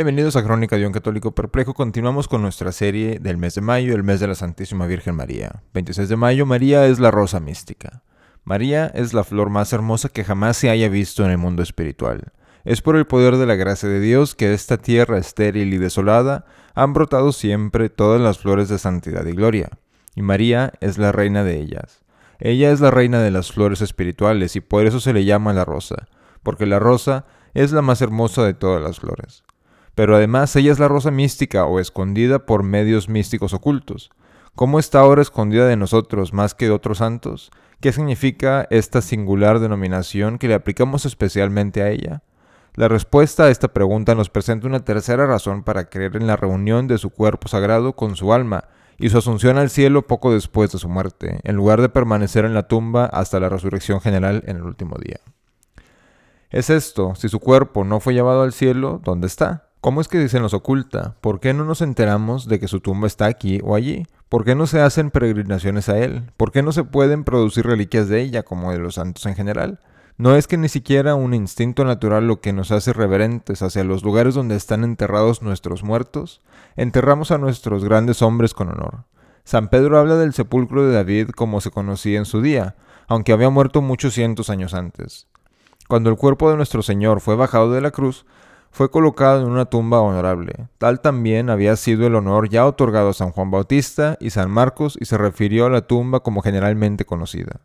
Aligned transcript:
Bienvenidos 0.00 0.34
a 0.36 0.42
Crónica 0.42 0.78
de 0.78 0.86
un 0.86 0.94
Católico 0.94 1.34
Perplejo. 1.34 1.74
Continuamos 1.74 2.26
con 2.26 2.40
nuestra 2.40 2.72
serie 2.72 3.18
del 3.18 3.36
mes 3.36 3.54
de 3.54 3.60
mayo, 3.60 3.94
el 3.94 4.02
mes 4.02 4.18
de 4.18 4.28
la 4.28 4.34
Santísima 4.34 4.86
Virgen 4.86 5.14
María. 5.14 5.62
26 5.74 6.08
de 6.08 6.16
mayo, 6.16 6.46
María 6.46 6.86
es 6.86 6.98
la 7.00 7.10
rosa 7.10 7.38
mística. 7.38 8.02
María 8.42 8.86
es 8.94 9.12
la 9.12 9.24
flor 9.24 9.50
más 9.50 9.74
hermosa 9.74 10.08
que 10.08 10.24
jamás 10.24 10.56
se 10.56 10.70
haya 10.70 10.88
visto 10.88 11.22
en 11.22 11.32
el 11.32 11.36
mundo 11.36 11.62
espiritual. 11.62 12.32
Es 12.64 12.80
por 12.80 12.96
el 12.96 13.06
poder 13.06 13.36
de 13.36 13.44
la 13.44 13.56
gracia 13.56 13.90
de 13.90 14.00
Dios 14.00 14.34
que 14.34 14.54
esta 14.54 14.78
tierra 14.78 15.18
estéril 15.18 15.74
y 15.74 15.76
desolada 15.76 16.46
han 16.74 16.94
brotado 16.94 17.30
siempre 17.30 17.90
todas 17.90 18.22
las 18.22 18.38
flores 18.38 18.70
de 18.70 18.78
santidad 18.78 19.26
y 19.26 19.32
gloria. 19.32 19.68
Y 20.14 20.22
María 20.22 20.72
es 20.80 20.96
la 20.96 21.12
reina 21.12 21.44
de 21.44 21.60
ellas. 21.60 22.00
Ella 22.38 22.72
es 22.72 22.80
la 22.80 22.90
reina 22.90 23.20
de 23.20 23.32
las 23.32 23.52
flores 23.52 23.82
espirituales 23.82 24.56
y 24.56 24.62
por 24.62 24.86
eso 24.86 24.98
se 24.98 25.12
le 25.12 25.26
llama 25.26 25.52
la 25.52 25.66
rosa, 25.66 26.08
porque 26.42 26.64
la 26.64 26.78
rosa 26.78 27.26
es 27.52 27.72
la 27.72 27.82
más 27.82 28.00
hermosa 28.00 28.46
de 28.46 28.54
todas 28.54 28.82
las 28.82 28.98
flores 28.98 29.44
pero 30.00 30.16
además 30.16 30.56
ella 30.56 30.72
es 30.72 30.78
la 30.78 30.88
rosa 30.88 31.10
mística 31.10 31.66
o 31.66 31.78
escondida 31.78 32.46
por 32.46 32.62
medios 32.62 33.10
místicos 33.10 33.52
ocultos. 33.52 34.10
¿Cómo 34.54 34.78
está 34.78 35.00
ahora 35.00 35.20
escondida 35.20 35.66
de 35.66 35.76
nosotros 35.76 36.32
más 36.32 36.54
que 36.54 36.64
de 36.64 36.70
otros 36.70 36.96
santos? 36.96 37.50
¿Qué 37.80 37.92
significa 37.92 38.66
esta 38.70 39.02
singular 39.02 39.58
denominación 39.58 40.38
que 40.38 40.48
le 40.48 40.54
aplicamos 40.54 41.04
especialmente 41.04 41.82
a 41.82 41.90
ella? 41.90 42.22
La 42.76 42.88
respuesta 42.88 43.44
a 43.44 43.50
esta 43.50 43.68
pregunta 43.68 44.14
nos 44.14 44.30
presenta 44.30 44.66
una 44.66 44.86
tercera 44.86 45.26
razón 45.26 45.64
para 45.64 45.90
creer 45.90 46.16
en 46.16 46.26
la 46.26 46.36
reunión 46.36 46.86
de 46.86 46.96
su 46.96 47.10
cuerpo 47.10 47.48
sagrado 47.48 47.92
con 47.92 48.16
su 48.16 48.32
alma 48.32 48.68
y 48.96 49.10
su 49.10 49.18
asunción 49.18 49.58
al 49.58 49.68
cielo 49.68 50.06
poco 50.06 50.32
después 50.32 50.72
de 50.72 50.78
su 50.78 50.88
muerte, 50.88 51.40
en 51.44 51.56
lugar 51.56 51.82
de 51.82 51.90
permanecer 51.90 52.46
en 52.46 52.54
la 52.54 52.68
tumba 52.68 53.04
hasta 53.04 53.38
la 53.38 53.50
resurrección 53.50 54.00
general 54.00 54.44
en 54.46 54.56
el 54.56 54.62
último 54.62 54.96
día. 54.96 55.20
Es 56.48 56.70
esto, 56.70 57.14
si 57.16 57.28
su 57.28 57.38
cuerpo 57.38 57.84
no 57.84 58.00
fue 58.00 58.14
llevado 58.14 58.44
al 58.44 58.54
cielo, 58.54 58.98
¿dónde 59.04 59.26
está? 59.26 59.69
¿Cómo 59.80 60.02
es 60.02 60.08
que 60.08 60.28
se 60.28 60.40
nos 60.40 60.52
oculta? 60.52 61.16
¿Por 61.22 61.40
qué 61.40 61.54
no 61.54 61.64
nos 61.64 61.80
enteramos 61.80 62.46
de 62.46 62.60
que 62.60 62.68
su 62.68 62.80
tumba 62.80 63.06
está 63.06 63.24
aquí 63.24 63.60
o 63.64 63.74
allí? 63.74 64.06
¿Por 64.28 64.44
qué 64.44 64.54
no 64.54 64.66
se 64.66 64.82
hacen 64.82 65.10
peregrinaciones 65.10 65.88
a 65.88 65.98
él? 65.98 66.30
¿Por 66.36 66.52
qué 66.52 66.62
no 66.62 66.72
se 66.72 66.84
pueden 66.84 67.24
producir 67.24 67.64
reliquias 67.64 68.06
de 68.08 68.20
ella 68.20 68.42
como 68.42 68.72
de 68.72 68.78
los 68.78 68.96
santos 68.96 69.24
en 69.24 69.36
general? 69.36 69.80
¿No 70.18 70.36
es 70.36 70.46
que 70.46 70.58
ni 70.58 70.68
siquiera 70.68 71.14
un 71.14 71.32
instinto 71.32 71.86
natural 71.86 72.28
lo 72.28 72.42
que 72.42 72.52
nos 72.52 72.72
hace 72.72 72.92
reverentes 72.92 73.62
hacia 73.62 73.82
los 73.82 74.02
lugares 74.02 74.34
donde 74.34 74.54
están 74.54 74.84
enterrados 74.84 75.40
nuestros 75.40 75.82
muertos? 75.82 76.42
Enterramos 76.76 77.30
a 77.30 77.38
nuestros 77.38 77.82
grandes 77.82 78.20
hombres 78.20 78.52
con 78.52 78.68
honor. 78.68 79.04
San 79.44 79.68
Pedro 79.68 79.98
habla 79.98 80.16
del 80.16 80.34
sepulcro 80.34 80.86
de 80.86 80.92
David 80.92 81.30
como 81.30 81.62
se 81.62 81.70
conocía 81.70 82.18
en 82.18 82.26
su 82.26 82.42
día, 82.42 82.76
aunque 83.08 83.32
había 83.32 83.48
muerto 83.48 83.80
muchos 83.80 84.12
cientos 84.12 84.50
años 84.50 84.74
antes. 84.74 85.26
Cuando 85.88 86.10
el 86.10 86.16
cuerpo 86.16 86.50
de 86.50 86.58
nuestro 86.58 86.82
Señor 86.82 87.22
fue 87.22 87.34
bajado 87.34 87.72
de 87.72 87.80
la 87.80 87.90
cruz, 87.90 88.26
fue 88.70 88.90
colocado 88.90 89.42
en 89.42 89.50
una 89.50 89.66
tumba 89.66 90.00
honorable. 90.00 90.68
Tal 90.78 91.00
también 91.00 91.50
había 91.50 91.76
sido 91.76 92.06
el 92.06 92.14
honor 92.14 92.48
ya 92.48 92.66
otorgado 92.66 93.10
a 93.10 93.14
San 93.14 93.32
Juan 93.32 93.50
Bautista 93.50 94.16
y 94.20 94.30
San 94.30 94.50
Marcos 94.50 94.96
y 95.00 95.04
se 95.04 95.18
refirió 95.18 95.66
a 95.66 95.70
la 95.70 95.82
tumba 95.82 96.20
como 96.20 96.42
generalmente 96.42 97.04
conocida. 97.04 97.60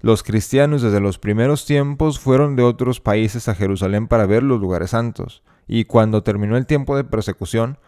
Los 0.00 0.22
cristianos 0.22 0.82
desde 0.82 1.00
los 1.00 1.18
primeros 1.18 1.64
tiempos 1.64 2.18
fueron 2.18 2.56
de 2.56 2.64
otros 2.64 3.00
países 3.00 3.48
a 3.48 3.54
Jerusalén 3.54 4.08
para 4.08 4.26
ver 4.26 4.42
los 4.42 4.60
lugares 4.60 4.90
santos, 4.90 5.42
y 5.68 5.84
cuando 5.84 6.24
terminó 6.24 6.56
el 6.56 6.66
tiempo 6.66 6.96
de 6.96 7.04
persecución, 7.04 7.78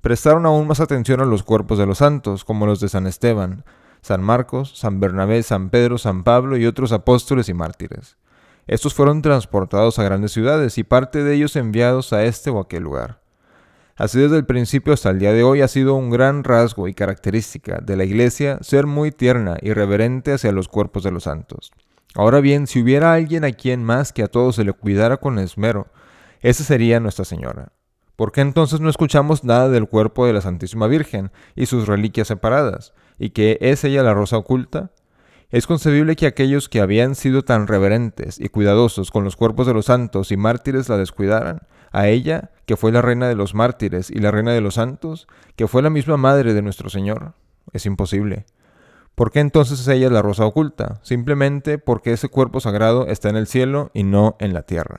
prestaron 0.00 0.46
aún 0.46 0.66
más 0.66 0.80
atención 0.80 1.20
a 1.20 1.26
los 1.26 1.42
cuerpos 1.42 1.78
de 1.78 1.84
los 1.84 1.98
santos, 1.98 2.44
como 2.44 2.66
los 2.66 2.80
de 2.80 2.88
San 2.88 3.06
Esteban, 3.06 3.64
San 4.00 4.22
Marcos, 4.22 4.78
San 4.78 4.98
Bernabé, 4.98 5.42
San 5.42 5.68
Pedro, 5.68 5.98
San 5.98 6.24
Pablo 6.24 6.56
y 6.56 6.64
otros 6.64 6.90
apóstoles 6.92 7.50
y 7.50 7.54
mártires. 7.54 8.16
Estos 8.68 8.92
fueron 8.92 9.22
transportados 9.22 9.98
a 9.98 10.04
grandes 10.04 10.32
ciudades 10.32 10.76
y 10.76 10.84
parte 10.84 11.24
de 11.24 11.34
ellos 11.34 11.56
enviados 11.56 12.12
a 12.12 12.24
este 12.24 12.50
o 12.50 12.60
aquel 12.60 12.82
lugar. 12.82 13.20
Así 13.96 14.20
desde 14.20 14.36
el 14.36 14.44
principio 14.44 14.92
hasta 14.92 15.08
el 15.08 15.18
día 15.18 15.32
de 15.32 15.42
hoy 15.42 15.62
ha 15.62 15.68
sido 15.68 15.94
un 15.94 16.10
gran 16.10 16.44
rasgo 16.44 16.86
y 16.86 16.92
característica 16.92 17.80
de 17.82 17.96
la 17.96 18.04
Iglesia 18.04 18.58
ser 18.60 18.86
muy 18.86 19.10
tierna 19.10 19.56
y 19.62 19.72
reverente 19.72 20.32
hacia 20.32 20.52
los 20.52 20.68
cuerpos 20.68 21.02
de 21.02 21.10
los 21.10 21.24
santos. 21.24 21.72
Ahora 22.14 22.40
bien, 22.40 22.66
si 22.66 22.82
hubiera 22.82 23.14
alguien 23.14 23.44
a 23.44 23.52
quien 23.52 23.82
más 23.82 24.12
que 24.12 24.22
a 24.22 24.28
todos 24.28 24.56
se 24.56 24.64
le 24.64 24.74
cuidara 24.74 25.16
con 25.16 25.38
esmero, 25.38 25.88
esa 26.42 26.62
sería 26.62 27.00
Nuestra 27.00 27.24
Señora. 27.24 27.72
¿Por 28.16 28.32
qué 28.32 28.42
entonces 28.42 28.80
no 28.80 28.90
escuchamos 28.90 29.44
nada 29.44 29.70
del 29.70 29.88
cuerpo 29.88 30.26
de 30.26 30.34
la 30.34 30.42
Santísima 30.42 30.88
Virgen 30.88 31.30
y 31.56 31.66
sus 31.66 31.88
reliquias 31.88 32.28
separadas? 32.28 32.92
¿Y 33.18 33.30
que 33.30 33.56
es 33.62 33.82
ella 33.84 34.02
la 34.02 34.12
rosa 34.12 34.36
oculta? 34.36 34.90
Es 35.50 35.66
concebible 35.66 36.14
que 36.14 36.26
aquellos 36.26 36.68
que 36.68 36.82
habían 36.82 37.14
sido 37.14 37.42
tan 37.42 37.66
reverentes 37.66 38.38
y 38.38 38.50
cuidadosos 38.50 39.10
con 39.10 39.24
los 39.24 39.34
cuerpos 39.34 39.66
de 39.66 39.72
los 39.72 39.86
santos 39.86 40.30
y 40.30 40.36
mártires 40.36 40.90
la 40.90 40.98
descuidaran, 40.98 41.60
a 41.90 42.08
ella, 42.08 42.50
que 42.66 42.76
fue 42.76 42.92
la 42.92 43.00
reina 43.00 43.28
de 43.28 43.34
los 43.34 43.54
mártires 43.54 44.10
y 44.10 44.18
la 44.18 44.30
reina 44.30 44.52
de 44.52 44.60
los 44.60 44.74
santos, 44.74 45.26
que 45.56 45.66
fue 45.66 45.80
la 45.80 45.88
misma 45.88 46.18
madre 46.18 46.52
de 46.52 46.60
nuestro 46.60 46.90
Señor. 46.90 47.32
Es 47.72 47.86
imposible. 47.86 48.44
¿Por 49.14 49.30
qué 49.30 49.40
entonces 49.40 49.88
ella 49.88 50.10
la 50.10 50.20
rosa 50.20 50.44
oculta? 50.44 51.00
Simplemente 51.02 51.78
porque 51.78 52.12
ese 52.12 52.28
cuerpo 52.28 52.60
sagrado 52.60 53.06
está 53.06 53.30
en 53.30 53.36
el 53.36 53.46
cielo 53.46 53.90
y 53.94 54.02
no 54.02 54.36
en 54.40 54.52
la 54.52 54.62
tierra. 54.62 54.96